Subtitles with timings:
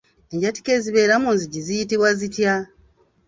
[0.33, 2.55] Enjatika ezibeera mu nzigi ziyitibwa zitya?